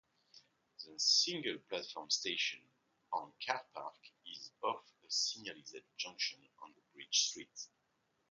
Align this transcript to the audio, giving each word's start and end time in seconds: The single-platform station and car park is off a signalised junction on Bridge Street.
The 0.83 0.97
single-platform 0.97 2.09
station 2.09 2.59
and 3.13 3.31
car 3.45 3.63
park 3.71 3.93
is 4.25 4.49
off 4.63 4.83
a 5.07 5.11
signalised 5.11 5.75
junction 5.95 6.39
on 6.63 6.73
Bridge 6.95 7.15
Street. 7.27 7.67